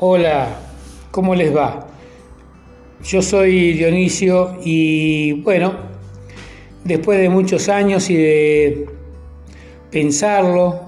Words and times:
Hola, 0.00 0.46
¿cómo 1.10 1.34
les 1.34 1.52
va? 1.52 1.88
Yo 3.02 3.20
soy 3.20 3.72
Dionisio 3.72 4.56
y 4.62 5.32
bueno, 5.42 5.74
después 6.84 7.18
de 7.18 7.28
muchos 7.28 7.68
años 7.68 8.08
y 8.08 8.16
de 8.16 8.86
pensarlo 9.90 10.82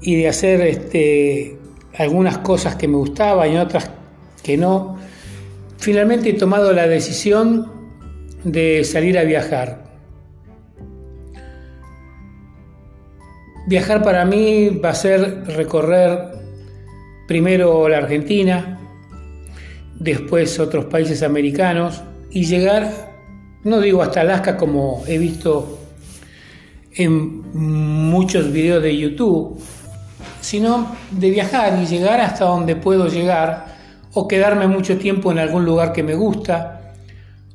y 0.00 0.16
de 0.16 0.26
hacer 0.26 0.62
este, 0.62 1.56
algunas 1.96 2.38
cosas 2.38 2.74
que 2.74 2.88
me 2.88 2.96
gustaban 2.96 3.52
y 3.52 3.56
otras 3.56 3.88
que 4.42 4.56
no, 4.56 4.98
finalmente 5.78 6.30
he 6.30 6.34
tomado 6.34 6.72
la 6.72 6.88
decisión 6.88 7.70
de 8.42 8.82
salir 8.82 9.16
a 9.16 9.22
viajar. 9.22 9.84
Viajar 13.68 14.02
para 14.02 14.24
mí 14.24 14.70
va 14.70 14.88
a 14.88 14.94
ser 14.96 15.44
recorrer 15.46 16.33
primero 17.26 17.88
la 17.88 17.98
Argentina, 17.98 18.78
después 19.98 20.58
otros 20.58 20.86
países 20.86 21.22
americanos 21.22 22.02
y 22.30 22.44
llegar, 22.44 22.90
no 23.62 23.80
digo 23.80 24.02
hasta 24.02 24.20
Alaska 24.20 24.56
como 24.56 25.02
he 25.06 25.18
visto 25.18 25.78
en 26.92 27.42
muchos 27.52 28.52
videos 28.52 28.82
de 28.82 28.96
YouTube, 28.96 29.58
sino 30.40 30.94
de 31.10 31.30
viajar 31.30 31.80
y 31.82 31.86
llegar 31.86 32.20
hasta 32.20 32.44
donde 32.44 32.76
puedo 32.76 33.08
llegar 33.08 33.74
o 34.12 34.28
quedarme 34.28 34.66
mucho 34.66 34.98
tiempo 34.98 35.32
en 35.32 35.38
algún 35.38 35.64
lugar 35.64 35.92
que 35.92 36.02
me 36.02 36.14
gusta 36.14 36.92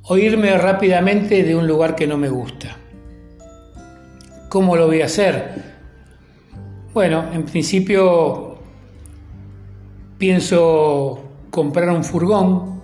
o 0.03 0.17
irme 0.17 0.57
rápidamente 0.57 1.43
de 1.43 1.55
un 1.55 1.67
lugar 1.67 1.95
que 1.95 2.07
no 2.07 2.17
me 2.17 2.29
gusta. 2.29 2.75
¿Cómo 4.49 4.75
lo 4.75 4.87
voy 4.87 5.01
a 5.01 5.05
hacer? 5.05 5.69
Bueno, 6.93 7.25
en 7.31 7.43
principio 7.43 8.48
pienso 10.19 11.23
comprar 11.49 11.89
un 11.89 12.03
furgón, 12.03 12.81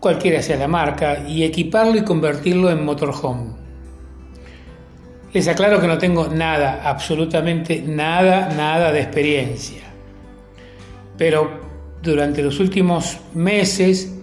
cualquiera 0.00 0.42
sea 0.42 0.56
la 0.56 0.66
marca, 0.66 1.28
y 1.28 1.44
equiparlo 1.44 1.96
y 1.96 2.02
convertirlo 2.02 2.70
en 2.70 2.84
motorhome. 2.84 3.52
Les 5.32 5.46
aclaro 5.46 5.80
que 5.80 5.86
no 5.86 5.98
tengo 5.98 6.28
nada, 6.28 6.82
absolutamente 6.84 7.82
nada, 7.82 8.48
nada 8.56 8.90
de 8.92 9.00
experiencia. 9.00 9.82
Pero 11.18 11.60
durante 12.02 12.42
los 12.42 12.60
últimos 12.60 13.18
meses 13.34 14.14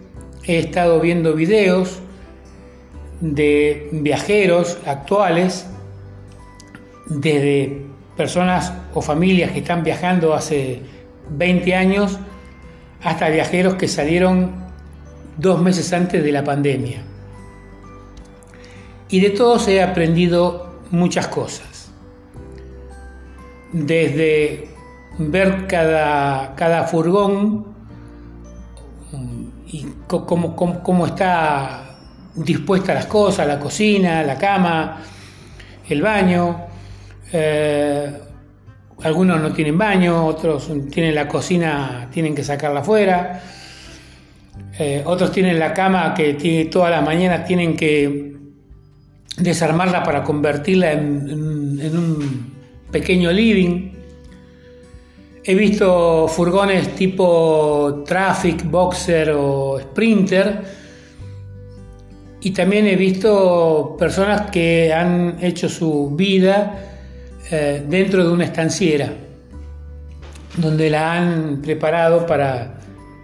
he 0.45 0.59
estado 0.59 0.99
viendo 0.99 1.33
videos 1.33 1.99
de 3.19 3.89
viajeros 3.91 4.77
actuales 4.85 5.67
desde 7.07 7.85
personas 8.17 8.73
o 8.93 9.01
familias 9.01 9.51
que 9.51 9.59
están 9.59 9.83
viajando 9.83 10.33
hace 10.33 10.81
20 11.31 11.75
años 11.75 12.19
hasta 13.01 13.29
viajeros 13.29 13.75
que 13.75 13.87
salieron 13.87 14.51
dos 15.37 15.61
meses 15.61 15.91
antes 15.93 16.23
de 16.23 16.31
la 16.31 16.43
pandemia. 16.43 17.01
Y 19.09 19.19
de 19.19 19.31
todos 19.31 19.67
he 19.67 19.81
aprendido 19.81 20.79
muchas 20.91 21.27
cosas. 21.27 21.91
Desde 23.73 24.69
ver 25.17 25.67
cada, 25.67 26.55
cada 26.55 26.83
furgón 26.83 27.65
y 29.67 29.85
cómo, 30.07 30.55
cómo, 30.55 31.05
está 31.05 31.97
dispuesta 32.35 32.93
las 32.93 33.05
cosas, 33.07 33.47
la 33.47 33.59
cocina, 33.59 34.23
la 34.23 34.37
cama, 34.37 35.01
el 35.87 36.01
baño, 36.01 36.67
eh, 37.31 38.19
algunos 39.03 39.41
no 39.41 39.51
tienen 39.53 39.77
baño, 39.77 40.25
otros 40.25 40.71
tienen 40.91 41.15
la 41.15 41.27
cocina, 41.27 42.09
tienen 42.11 42.35
que 42.35 42.43
sacarla 42.43 42.81
afuera. 42.81 43.41
Eh, 44.77 45.03
otros 45.05 45.31
tienen 45.31 45.59
la 45.59 45.73
cama 45.73 46.13
que 46.13 46.69
todas 46.71 46.91
las 46.91 47.03
mañanas 47.03 47.45
tienen 47.45 47.75
que 47.75 48.35
desarmarla 49.37 50.03
para 50.03 50.23
convertirla 50.23 50.91
en 50.91 51.97
un 51.97 52.53
pequeño 52.91 53.31
living. 53.31 53.91
He 55.43 55.55
visto 55.55 56.27
furgones 56.27 56.95
tipo 56.95 58.03
Traffic, 58.05 58.63
Boxer 58.69 59.31
o 59.35 59.79
Sprinter. 59.79 60.61
Y 62.41 62.51
también 62.51 62.87
he 62.87 62.95
visto 62.95 63.95
personas 63.97 64.51
que 64.51 64.93
han 64.93 65.37
hecho 65.41 65.67
su 65.67 66.11
vida 66.15 66.90
eh, 67.51 67.83
dentro 67.85 68.23
de 68.23 68.31
una 68.31 68.45
estanciera, 68.45 69.13
donde 70.55 70.89
la 70.89 71.13
han 71.13 71.61
preparado 71.61 72.25
para 72.25 72.79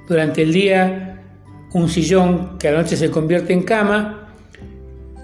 durante 0.07 0.41
el 0.41 0.51
día 0.51 1.23
un 1.71 1.87
sillón 1.87 2.57
que 2.57 2.67
a 2.67 2.71
la 2.71 2.81
noche 2.81 2.97
se 2.97 3.09
convierte 3.09 3.53
en 3.53 3.63
cama 3.63 4.33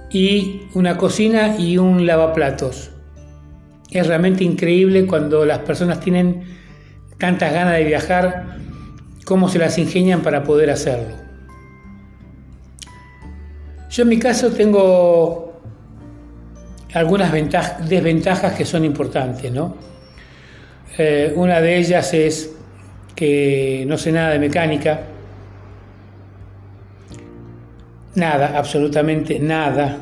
y 0.09 0.62
una 0.74 0.97
cocina 0.97 1.58
y 1.58 1.78
un 1.78 2.06
lavaplatos. 2.06 2.92
Es 3.92 4.08
realmente 4.08 4.46
increíble 4.46 5.06
cuando 5.06 5.46
las 5.46 5.59
personas 5.59 6.00
tienen 6.00 6.44
tantas 7.18 7.52
ganas 7.52 7.75
de 7.75 7.84
viajar, 7.84 8.58
cómo 9.25 9.50
se 9.50 9.59
las 9.59 9.78
ingenian 9.78 10.22
para 10.22 10.44
poder 10.46 10.69
hacerlo. 10.69 11.16
Yo 13.90 14.03
en 14.03 14.09
mi 14.09 14.18
caso 14.18 14.52
tengo 14.52 15.53
algunas 16.94 17.31
desventajas 17.31 18.54
que 18.54 18.66
son 18.66 18.86
importantes, 18.86 19.52
¿no? 19.52 19.76
Eh, 20.98 21.34
una 21.36 21.59
de 21.59 21.78
ellas 21.78 22.14
es 22.14 22.54
que 23.16 23.84
no 23.88 23.98
sé 23.98 24.12
nada 24.12 24.30
de 24.30 24.40
mecánica, 24.40 25.02
nada, 28.16 28.58
absolutamente 28.58 29.40
nada. 29.40 29.98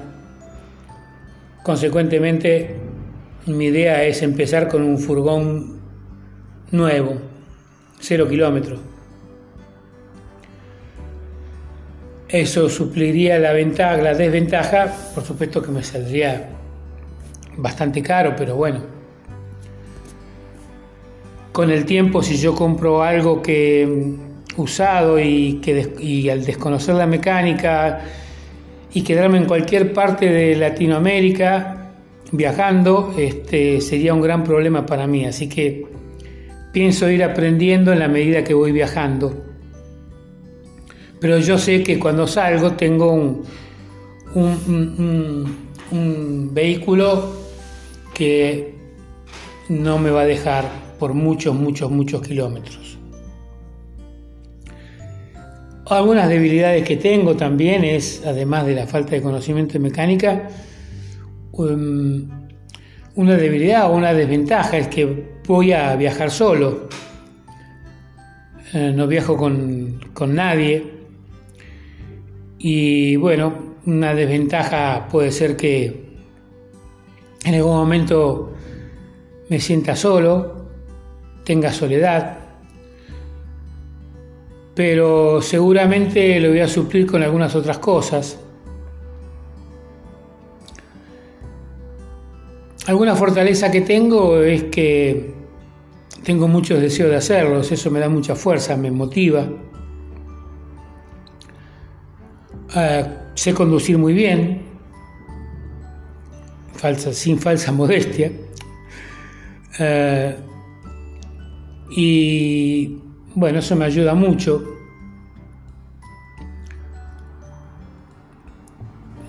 Consecuentemente, 1.63 2.75
mi 3.45 3.65
idea 3.65 4.03
es 4.03 4.21
empezar 4.21 4.67
con 4.67 4.83
un 4.83 4.97
furgón 4.97 5.79
nuevo, 6.71 7.21
cero 7.99 8.27
kilómetros. 8.27 8.79
Eso 12.27 12.69
supliría 12.69 13.39
la 13.39 13.53
ventaja, 13.53 13.97
la 13.97 14.13
desventaja, 14.13 14.93
por 15.13 15.23
supuesto 15.23 15.61
que 15.61 15.71
me 15.71 15.83
saldría 15.83 16.60
bastante 17.61 18.01
caro, 18.01 18.33
pero 18.35 18.55
bueno. 18.55 18.79
Con 21.51 21.69
el 21.69 21.85
tiempo, 21.85 22.23
si 22.23 22.37
yo 22.37 22.55
compro 22.55 23.03
algo 23.03 23.41
que 23.41 23.85
mm, 23.85 24.59
usado 24.61 25.19
y, 25.19 25.59
que 25.61 26.31
al 26.31 26.43
desconocer 26.45 26.95
la 26.95 27.05
mecánica 27.05 28.01
y 28.93 29.03
quedarme 29.03 29.37
en 29.37 29.45
cualquier 29.45 29.93
parte 29.93 30.29
de 30.29 30.55
Latinoamérica 30.55 31.91
viajando, 32.31 33.13
este, 33.17 33.81
sería 33.81 34.13
un 34.13 34.21
gran 34.21 34.43
problema 34.43 34.85
para 34.85 35.07
mí. 35.07 35.25
Así 35.25 35.47
que 35.47 35.85
pienso 36.71 37.09
ir 37.09 37.23
aprendiendo 37.23 37.91
en 37.91 37.99
la 37.99 38.07
medida 38.07 38.43
que 38.43 38.53
voy 38.53 38.71
viajando. 38.71 39.45
Pero 41.19 41.37
yo 41.37 41.57
sé 41.57 41.83
que 41.83 41.99
cuando 41.99 42.25
salgo 42.25 42.71
tengo 42.71 43.13
un, 43.13 43.43
un, 44.33 45.57
un 45.91 46.49
vehículo 46.53 47.40
que 48.13 48.75
no 49.69 49.97
me 49.97 50.09
va 50.09 50.21
a 50.21 50.25
dejar 50.25 50.65
por 50.99 51.13
muchos, 51.13 51.55
muchos, 51.55 51.89
muchos 51.89 52.21
kilómetros. 52.21 52.97
Algunas 55.85 56.29
debilidades 56.29 56.83
que 56.85 56.95
tengo 56.95 57.35
también 57.35 57.83
es, 57.83 58.23
además 58.25 58.65
de 58.65 58.75
la 58.75 58.87
falta 58.87 59.11
de 59.11 59.21
conocimiento 59.21 59.73
de 59.73 59.79
mecánica, 59.79 60.47
um, 61.51 62.29
una 63.15 63.35
debilidad 63.35 63.91
o 63.91 63.95
una 63.95 64.13
desventaja 64.13 64.77
es 64.77 64.87
que 64.87 65.41
voy 65.45 65.73
a 65.73 65.95
viajar 65.95 66.31
solo. 66.31 66.87
Eh, 68.73 68.93
no 68.95 69.05
viajo 69.05 69.35
con, 69.35 69.99
con 70.13 70.33
nadie. 70.33 70.85
Y 72.57 73.17
bueno, 73.17 73.75
una 73.85 74.13
desventaja 74.13 75.07
puede 75.11 75.31
ser 75.31 75.57
que 75.57 76.00
en 77.43 77.55
algún 77.55 77.75
momento 77.75 78.53
me 79.49 79.59
sienta 79.59 79.95
solo, 79.95 80.67
tenga 81.43 81.71
soledad, 81.71 82.37
pero 84.75 85.41
seguramente 85.41 86.39
lo 86.39 86.49
voy 86.49 86.59
a 86.59 86.67
suplir 86.67 87.05
con 87.05 87.23
algunas 87.23 87.55
otras 87.55 87.79
cosas. 87.79 88.39
Alguna 92.87 93.15
fortaleza 93.15 93.69
que 93.69 93.81
tengo 93.81 94.39
es 94.41 94.63
que 94.65 95.33
tengo 96.23 96.47
muchos 96.47 96.79
deseos 96.79 97.09
de 97.09 97.17
hacerlos, 97.17 97.71
eso 97.71 97.91
me 97.91 97.99
da 97.99 98.09
mucha 98.09 98.35
fuerza, 98.35 98.75
me 98.77 98.91
motiva. 98.91 99.47
Ah, 102.73 103.03
sé 103.35 103.53
conducir 103.53 103.97
muy 103.97 104.13
bien, 104.13 104.70
sin 107.13 107.39
falsa 107.39 107.71
modestia. 107.81 108.31
Eh, 109.79 110.35
y 111.95 112.97
Bueno, 113.35 113.59
eso 113.59 113.75
me 113.75 113.85
ayuda 113.85 114.13
mucho. 114.13 114.63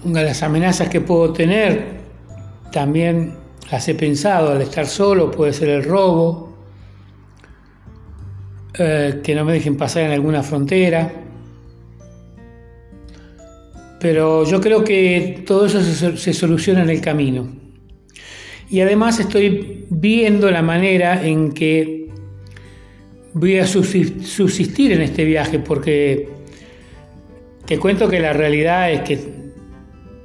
Una 0.05 0.21
de 0.21 0.27
las 0.27 0.43
amenazas 0.43 0.89
que 0.89 1.01
puedo 1.01 1.33
tener, 1.33 2.01
también 2.73 3.37
las 3.71 3.87
he 3.89 3.95
pensado 3.95 4.53
al 4.53 4.63
estar 4.63 4.87
solo, 4.87 5.31
puede 5.31 5.53
ser 5.53 5.69
el 5.69 5.85
robo, 5.85 6.53
eh, 8.75 9.21
que 9.23 9.35
no 9.35 9.45
me 9.45 9.53
dejen 9.53 9.77
pasar 9.77 10.03
en 10.03 10.11
alguna 10.13 10.43
frontera. 10.43 11.13
Pero 14.03 14.45
yo 14.45 14.61
creo 14.61 14.83
que 14.83 15.45
todo 15.47 15.67
eso 15.67 15.81
se, 15.81 16.33
soluciona 16.35 16.83
en 16.83 16.91
el 16.91 17.01
camino. 17.01 17.49
Y 18.69 18.81
además 18.81 19.21
estoy 19.21 19.87
viendo 19.91 20.51
la 20.51 20.61
manera 20.61 21.25
en 21.25 21.53
que 21.53 22.09
voy 23.33 23.59
a 23.61 23.67
subsistir 23.67 24.91
en 24.91 25.03
este 25.03 25.25
viaje, 25.25 25.61
porque 25.61 26.29
te 27.65 27.79
cuento 27.79 28.09
que 28.09 28.19
la 28.19 28.33
realidad 28.33 28.91
es 28.91 29.03
que 29.03 29.21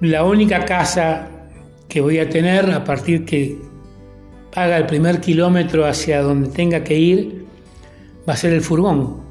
la 0.01 0.23
única 0.23 0.65
casa 0.65 1.29
que 1.87 2.01
voy 2.01 2.17
a 2.17 2.27
tener 2.27 2.71
a 2.71 2.83
partir 2.83 3.25
que 3.25 3.59
haga 4.55 4.77
el 4.77 4.87
primer 4.87 5.21
kilómetro 5.21 5.85
hacia 5.85 6.23
donde 6.23 6.49
tenga 6.49 6.83
que 6.83 6.97
ir 6.97 7.45
va 8.27 8.33
a 8.33 8.37
ser 8.37 8.53
el 8.53 8.61
furgón. 8.61 9.21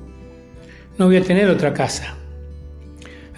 No 0.98 1.06
voy 1.06 1.16
a 1.16 1.22
tener 1.22 1.48
otra 1.48 1.75
casa. 1.75 2.16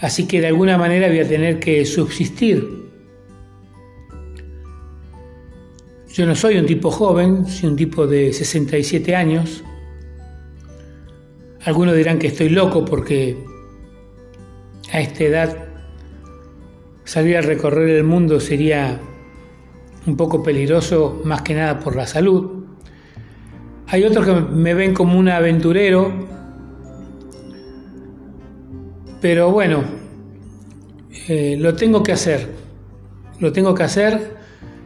Así 0.00 0.26
que 0.26 0.40
de 0.40 0.48
alguna 0.48 0.78
manera 0.78 1.08
voy 1.08 1.20
a 1.20 1.28
tener 1.28 1.58
que 1.58 1.84
subsistir. 1.84 2.88
Yo 6.12 6.26
no 6.26 6.34
soy 6.34 6.58
un 6.58 6.66
tipo 6.66 6.90
joven, 6.90 7.46
soy 7.46 7.70
un 7.70 7.76
tipo 7.76 8.06
de 8.06 8.32
67 8.32 9.14
años. 9.14 9.62
Algunos 11.64 11.94
dirán 11.96 12.18
que 12.18 12.28
estoy 12.28 12.48
loco 12.48 12.84
porque 12.84 13.36
a 14.92 15.00
esta 15.00 15.24
edad 15.24 15.68
Salir 17.08 17.38
a 17.38 17.40
recorrer 17.40 17.88
el 17.88 18.04
mundo 18.04 18.38
sería 18.38 19.00
un 20.06 20.14
poco 20.14 20.42
peligroso, 20.42 21.22
más 21.24 21.40
que 21.40 21.54
nada 21.54 21.80
por 21.80 21.96
la 21.96 22.06
salud. 22.06 22.64
Hay 23.86 24.04
otros 24.04 24.26
que 24.26 24.34
me 24.34 24.74
ven 24.74 24.92
como 24.92 25.18
un 25.18 25.30
aventurero, 25.30 26.12
pero 29.20 29.50
bueno, 29.50 29.84
eh, 31.28 31.56
lo 31.58 31.74
tengo 31.74 32.02
que 32.02 32.12
hacer, 32.12 32.48
lo 33.40 33.52
tengo 33.52 33.74
que 33.74 33.82
hacer 33.82 34.36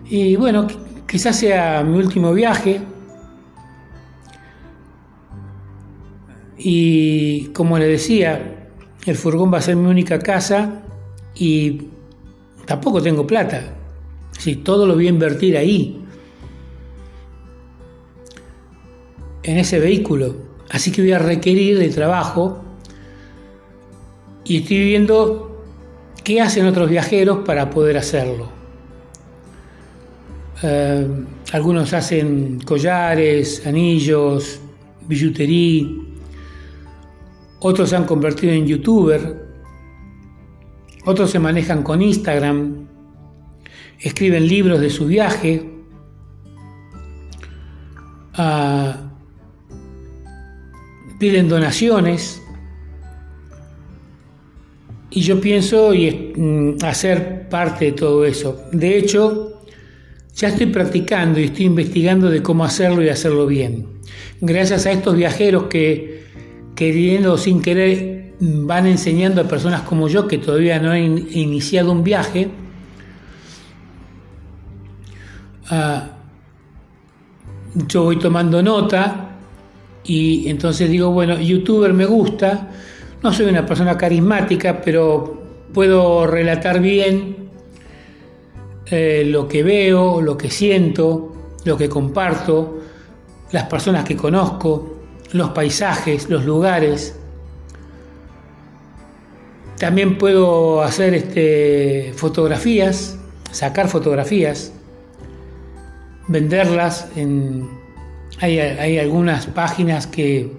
y 0.08 0.36
bueno, 0.36 0.66
quizás 1.06 1.38
sea 1.38 1.82
mi 1.82 1.98
último 1.98 2.32
viaje. 2.32 2.80
Y 6.64 7.46
como 7.46 7.78
le 7.78 7.86
decía, 7.86 8.68
el 9.04 9.16
furgón 9.16 9.52
va 9.52 9.58
a 9.58 9.62
ser 9.62 9.74
mi 9.74 9.88
única 9.88 10.18
casa 10.20 10.82
y 11.34 11.88
Tampoco 12.66 13.02
tengo 13.02 13.26
plata. 13.26 13.74
Si 14.38 14.56
todo 14.56 14.86
lo 14.86 14.94
voy 14.94 15.06
a 15.06 15.10
invertir 15.10 15.56
ahí, 15.56 16.00
en 19.42 19.58
ese 19.58 19.78
vehículo. 19.80 20.36
Así 20.70 20.92
que 20.92 21.02
voy 21.02 21.12
a 21.12 21.18
requerir 21.18 21.78
de 21.78 21.88
trabajo 21.88 22.62
y 24.44 24.58
estoy 24.58 24.84
viendo 24.84 25.64
qué 26.24 26.40
hacen 26.40 26.66
otros 26.66 26.88
viajeros 26.90 27.38
para 27.46 27.70
poder 27.70 27.96
hacerlo. 27.96 28.48
Eh, 30.62 31.06
algunos 31.52 31.92
hacen 31.92 32.60
collares, 32.60 33.66
anillos, 33.66 34.60
billutería, 35.06 35.86
otros 37.64 37.90
se 37.90 37.96
han 37.96 38.04
convertido 38.04 38.52
en 38.52 38.66
youtuber. 38.66 39.52
Otros 41.04 41.30
se 41.30 41.38
manejan 41.38 41.82
con 41.82 42.02
Instagram, 42.02 42.86
escriben 43.98 44.46
libros 44.46 44.80
de 44.80 44.90
su 44.90 45.06
viaje, 45.06 45.68
ah, 48.34 49.10
piden 51.18 51.48
donaciones 51.48 52.41
y 55.14 55.20
yo 55.20 55.40
pienso 55.40 55.94
y, 55.94 56.32
mm, 56.36 56.84
hacer 56.84 57.48
parte 57.48 57.86
de 57.86 57.92
todo 57.92 58.24
eso. 58.24 58.64
De 58.72 58.96
hecho, 58.98 59.62
ya 60.34 60.48
estoy 60.48 60.66
practicando 60.66 61.38
y 61.38 61.44
estoy 61.44 61.66
investigando 61.66 62.30
de 62.30 62.42
cómo 62.42 62.64
hacerlo 62.64 63.02
y 63.02 63.08
hacerlo 63.08 63.46
bien. 63.46 63.86
Gracias 64.40 64.86
a 64.86 64.92
estos 64.92 65.16
viajeros 65.16 65.64
que, 65.64 66.24
queriendo 66.74 67.34
o 67.34 67.38
sin 67.38 67.60
querer, 67.60 68.32
van 68.40 68.86
enseñando 68.86 69.40
a 69.40 69.44
personas 69.44 69.82
como 69.82 70.08
yo 70.08 70.26
que 70.26 70.38
todavía 70.38 70.80
no 70.80 70.90
han 70.90 71.18
iniciado 71.30 71.92
un 71.92 72.02
viaje 72.02 72.50
yo 77.88 78.04
voy 78.04 78.18
tomando 78.18 78.62
nota 78.62 79.28
y 80.04 80.48
entonces 80.48 80.90
digo, 80.90 81.10
bueno, 81.10 81.38
youtuber 81.38 81.92
me 81.92 82.04
gusta, 82.04 82.70
no 83.22 83.32
soy 83.32 83.46
una 83.46 83.64
persona 83.64 83.96
carismática, 83.96 84.80
pero 84.80 85.42
puedo 85.72 86.26
relatar 86.26 86.80
bien 86.80 87.48
eh, 88.86 89.24
lo 89.26 89.48
que 89.48 89.62
veo, 89.62 90.20
lo 90.20 90.36
que 90.36 90.50
siento, 90.50 91.32
lo 91.64 91.76
que 91.76 91.88
comparto, 91.88 92.80
las 93.52 93.64
personas 93.64 94.04
que 94.04 94.16
conozco, 94.16 94.98
los 95.32 95.50
paisajes, 95.50 96.28
los 96.28 96.44
lugares. 96.44 97.16
También 99.78 100.18
puedo 100.18 100.82
hacer 100.82 101.14
este, 101.14 102.12
fotografías, 102.16 103.18
sacar 103.50 103.88
fotografías, 103.88 104.72
venderlas. 106.28 107.08
En, 107.16 107.68
hay, 108.40 108.98
algunas 108.98 109.46
páginas 109.46 110.06
que, 110.06 110.52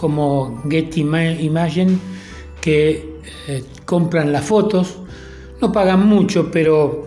como 0.00 0.62
Getty 0.66 1.02
Imagine, 1.02 1.98
que 2.58 3.20
eh, 3.46 3.64
compran 3.84 4.32
las 4.32 4.46
fotos. 4.46 4.96
No 5.60 5.70
pagan 5.70 6.06
mucho, 6.06 6.50
pero 6.50 7.06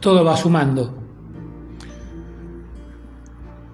todo 0.00 0.24
va 0.24 0.34
sumando. 0.34 0.98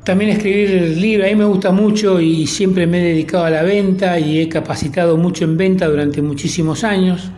También 0.05 0.33
escribir 0.33 0.71
el 0.71 1.01
libro, 1.01 1.25
a 1.25 1.29
mí 1.29 1.37
me 1.37 1.45
gusta 1.45 1.71
mucho 1.71 2.21
y 2.21 2.49
siempre 2.49 2.89
me 2.89 2.99
he 3.01 3.13
dedicado 3.13 3.45
a 3.45 3.51
la 3.51 3.63
venta 3.63 4.19
y 4.19 4.41
he 4.41 4.49
capacitado 4.49 5.17
mucho 5.17 5.45
en 5.45 5.57
venta 5.57 5.87
durante 5.87 6.21
muchísimos 6.21 6.83
años. 6.83 7.31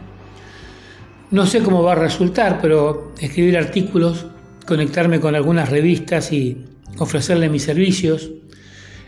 No 1.30 1.44
sé 1.44 1.62
cómo 1.62 1.82
va 1.82 1.92
a 1.92 1.96
resultar, 1.96 2.60
pero 2.62 3.12
escribir 3.20 3.58
artículos, 3.58 4.24
conectarme 4.66 5.20
con 5.20 5.34
algunas 5.34 5.68
revistas 5.68 6.32
y 6.32 6.64
ofrecerle 6.98 7.50
mis 7.50 7.64
servicios, 7.64 8.30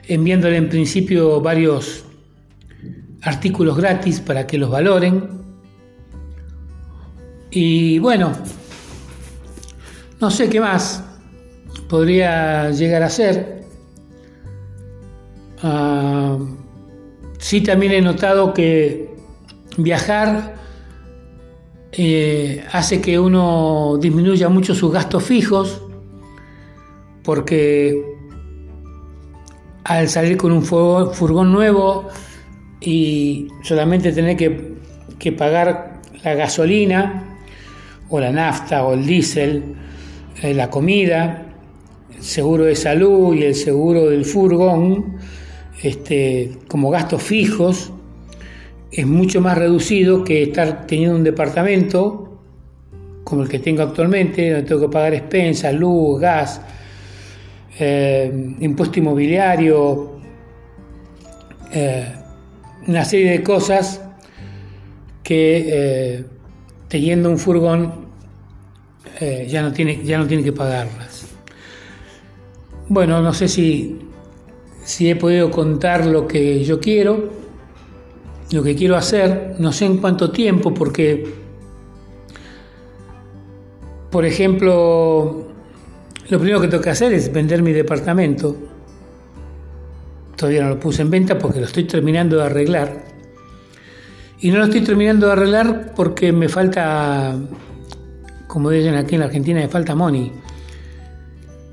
enviándole 0.08 0.56
en 0.56 0.68
principio 0.68 1.40
varios 1.40 2.04
artículos 3.22 3.76
gratis 3.76 4.20
para 4.20 4.46
que 4.46 4.58
los 4.58 4.70
valoren. 4.70 5.28
Y 7.50 7.98
bueno, 7.98 8.32
no 10.20 10.30
sé 10.30 10.48
qué 10.48 10.60
más 10.60 11.04
podría 11.88 12.70
llegar 12.70 13.02
a 13.02 13.10
ser. 13.10 13.64
Ah, 15.62 16.38
sí 17.38 17.60
también 17.60 17.92
he 17.92 18.00
notado 18.00 18.52
que 18.52 19.10
viajar 19.76 20.56
eh, 21.92 22.64
hace 22.72 23.02
que 23.02 23.18
uno 23.18 23.98
disminuya 24.00 24.48
mucho 24.48 24.74
sus 24.74 24.90
gastos 24.90 25.24
fijos, 25.24 25.82
porque 27.22 28.02
al 29.84 30.08
salir 30.08 30.36
con 30.36 30.52
un 30.52 30.62
furgón 30.62 31.52
nuevo 31.52 32.08
y 32.80 33.48
solamente 33.62 34.12
tener 34.12 34.36
que, 34.36 35.32
pagar 35.32 36.00
la 36.24 36.34
gasolina 36.34 37.38
o 38.10 38.18
la 38.18 38.30
nafta 38.30 38.84
o 38.84 38.94
el 38.94 39.06
diésel, 39.06 39.62
eh, 40.42 40.52
la 40.54 40.68
comida, 40.68 41.46
seguro 42.20 42.64
de 42.64 42.76
salud 42.76 43.34
y 43.34 43.44
el 43.44 43.54
seguro 43.54 44.08
del 44.08 44.24
furgón, 44.24 45.16
este, 45.82 46.52
como 46.68 46.90
gastos 46.90 47.22
fijos, 47.22 47.92
es 48.90 49.06
mucho 49.06 49.40
más 49.40 49.56
reducido 49.56 50.22
que 50.22 50.42
estar 50.42 50.86
teniendo 50.86 51.16
un 51.16 51.24
departamento 51.24 52.40
como 53.24 53.44
el 53.44 53.48
que 53.48 53.58
tengo 53.58 53.82
actualmente, 53.82 54.50
donde 54.50 54.68
tengo 54.68 54.82
que 54.82 54.88
pagar 54.88 55.14
expensas, 55.14 55.72
luz, 55.74 56.20
gas, 56.20 56.60
eh, 57.78 58.54
impuesto 58.60 58.98
inmobiliario, 58.98 60.18
eh, 61.72 62.12
una 62.86 63.04
serie 63.04 63.30
de 63.30 63.42
cosas 63.42 64.00
que 65.22 65.64
eh, 65.68 66.24
teniendo 66.88 67.30
un 67.30 67.38
furgón 67.38 68.02
ya, 69.46 69.62
no 69.62 69.72
tiene, 69.72 70.02
ya 70.04 70.18
no 70.18 70.26
tiene 70.26 70.42
que 70.42 70.52
pagarlas. 70.52 71.28
Bueno, 72.88 73.22
no 73.22 73.32
sé 73.32 73.46
si 73.46 74.02
si 74.84 75.08
he 75.08 75.16
podido 75.16 75.50
contar 75.50 76.06
lo 76.06 76.26
que 76.26 76.64
yo 76.64 76.80
quiero, 76.80 77.30
lo 78.50 78.62
que 78.62 78.74
quiero 78.74 78.96
hacer, 78.96 79.56
no 79.58 79.72
sé 79.72 79.86
en 79.86 79.98
cuánto 79.98 80.30
tiempo, 80.30 80.74
porque, 80.74 81.32
por 84.10 84.26
ejemplo, 84.26 85.51
lo 86.28 86.38
primero 86.38 86.60
que 86.60 86.68
tengo 86.68 86.82
que 86.82 86.90
hacer 86.90 87.12
es 87.12 87.32
vender 87.32 87.62
mi 87.62 87.72
departamento. 87.72 88.56
Todavía 90.36 90.62
no 90.62 90.70
lo 90.70 90.80
puse 90.80 91.02
en 91.02 91.10
venta 91.10 91.38
porque 91.38 91.60
lo 91.60 91.66
estoy 91.66 91.84
terminando 91.84 92.36
de 92.36 92.44
arreglar. 92.44 93.04
Y 94.40 94.50
no 94.50 94.58
lo 94.58 94.64
estoy 94.64 94.80
terminando 94.82 95.26
de 95.26 95.32
arreglar 95.32 95.92
porque 95.94 96.32
me 96.32 96.48
falta, 96.48 97.36
como 98.48 98.70
dicen 98.70 98.94
aquí 98.94 99.14
en 99.14 99.20
la 99.20 99.26
Argentina, 99.26 99.60
me 99.60 99.68
falta 99.68 99.94
money. 99.94 100.32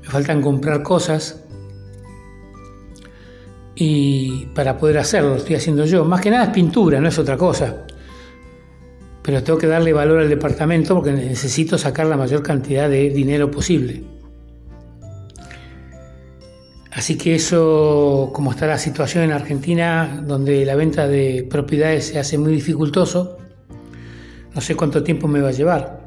Me 0.02 0.08
faltan 0.08 0.40
comprar 0.40 0.82
cosas 0.82 1.44
y 3.82 4.44
para 4.54 4.76
poder 4.76 4.98
hacerlo, 4.98 5.30
lo 5.30 5.36
estoy 5.36 5.56
haciendo 5.56 5.86
yo. 5.86 6.04
Más 6.04 6.20
que 6.20 6.30
nada 6.30 6.44
es 6.44 6.50
pintura, 6.50 7.00
no 7.00 7.08
es 7.08 7.18
otra 7.18 7.38
cosa. 7.38 7.86
Pero 9.22 9.42
tengo 9.42 9.58
que 9.58 9.66
darle 9.66 9.94
valor 9.94 10.20
al 10.20 10.28
departamento 10.28 10.94
porque 10.94 11.12
necesito 11.12 11.78
sacar 11.78 12.04
la 12.06 12.18
mayor 12.18 12.42
cantidad 12.42 12.90
de 12.90 13.08
dinero 13.08 13.50
posible. 13.50 14.19
Así 16.92 17.16
que 17.16 17.36
eso, 17.36 18.30
como 18.32 18.50
está 18.50 18.66
la 18.66 18.78
situación 18.78 19.24
en 19.24 19.32
Argentina, 19.32 20.22
donde 20.26 20.64
la 20.64 20.74
venta 20.74 21.06
de 21.06 21.46
propiedades 21.48 22.08
se 22.08 22.18
hace 22.18 22.36
muy 22.36 22.52
dificultoso, 22.52 23.38
no 24.52 24.60
sé 24.60 24.74
cuánto 24.74 25.02
tiempo 25.02 25.28
me 25.28 25.40
va 25.40 25.50
a 25.50 25.52
llevar. 25.52 26.00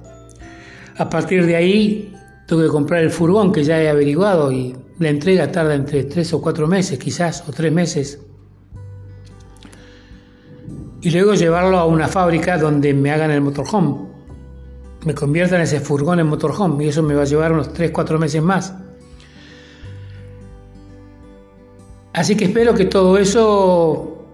A 0.98 1.10
partir 1.10 1.46
de 1.46 1.56
ahí, 1.56 2.13
tengo 2.46 2.62
que 2.62 2.68
comprar 2.68 3.02
el 3.02 3.12
furgón 3.12 3.54
que 3.54 3.63
ya 3.63 3.82
he 3.82 3.90
averiguado 3.90 4.52
y 4.52 4.75
la 5.00 5.10
entrega 5.10 5.52
tarda 5.52 5.74
entre 5.74 6.04
tres 6.04 6.34
o 6.34 6.42
cuatro 6.42 6.68
meses, 6.68 7.00
quizás, 7.00 7.48
o 7.48 7.54
tres 7.54 7.72
meses. 7.72 8.20
Y 11.02 11.12
luego 11.12 11.34
llevarlo 11.34 11.78
a 11.78 11.86
una 11.86 12.08
fábrica 12.08 12.58
donde 12.58 12.94
me 12.94 13.12
hagan 13.12 13.32
el 13.32 13.42
motorhome. 13.42 14.10
Me 15.06 15.13
conviertan 15.13 15.62
ese 15.62 15.80
furgón 15.80 16.20
en 16.20 16.28
motorhome 16.28 16.84
y 16.86 16.88
eso 16.90 17.04
me 17.04 17.13
va 17.13 17.24
a 17.24 17.25
llevar 17.25 17.54
unos 17.54 17.74
tres, 17.74 17.92
cuatro 17.92 18.20
meses 18.20 18.42
más. 18.42 18.74
Así 22.13 22.36
que 22.36 22.46
espero 22.46 22.75
que 22.75 22.86
todo 22.86 23.17
eso 23.17 24.25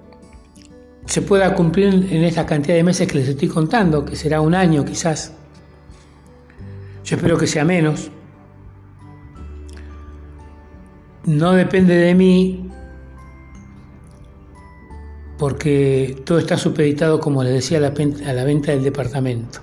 se 1.05 1.21
pueda 1.21 1.55
cumplir 1.55 1.88
en 1.88 2.24
esta 2.24 2.45
cantidad 2.45 2.75
de 2.75 2.83
meses 2.83 3.07
que 3.07 3.17
les 3.17 3.29
estoy 3.29 3.48
contando, 3.48 4.05
que 4.05 4.15
será 4.15 4.41
un 4.41 4.53
año 4.53 4.86
quizás. 4.86 5.33
Yo 7.05 7.15
espero 7.15 7.38
que 7.38 7.48
sea 7.48 7.65
menos. 7.65 8.12
No 11.25 11.53
depende 11.53 11.95
de 11.95 12.13
mí 12.13 12.69
porque 15.38 16.21
todo 16.25 16.38
está 16.38 16.57
supeditado, 16.57 17.19
como 17.21 17.43
les 17.43 17.53
decía, 17.53 17.77
a 17.77 17.81
la, 17.81 17.93
a 18.27 18.33
la 18.33 18.43
venta 18.43 18.74
del 18.74 18.83
departamento. 18.83 19.62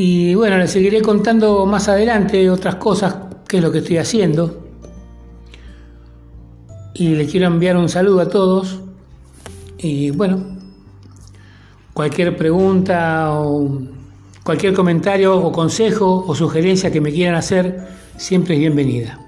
Y 0.00 0.36
bueno, 0.36 0.58
les 0.58 0.70
seguiré 0.70 1.02
contando 1.02 1.66
más 1.66 1.88
adelante 1.88 2.48
otras 2.50 2.76
cosas, 2.76 3.16
que 3.48 3.56
es 3.56 3.62
lo 3.64 3.72
que 3.72 3.78
estoy 3.78 3.96
haciendo. 3.96 4.64
Y 6.94 7.16
le 7.16 7.26
quiero 7.26 7.48
enviar 7.48 7.76
un 7.76 7.88
saludo 7.88 8.20
a 8.20 8.28
todos. 8.28 8.78
Y 9.76 10.12
bueno, 10.12 10.56
cualquier 11.92 12.36
pregunta 12.36 13.40
o 13.40 13.88
cualquier 14.44 14.72
comentario 14.72 15.36
o 15.36 15.50
consejo 15.50 16.24
o 16.28 16.32
sugerencia 16.32 16.92
que 16.92 17.00
me 17.00 17.10
quieran 17.10 17.34
hacer, 17.34 17.88
siempre 18.16 18.54
es 18.54 18.60
bienvenida. 18.60 19.27